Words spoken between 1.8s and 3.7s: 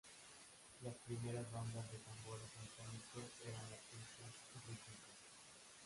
de tambores metálicos eran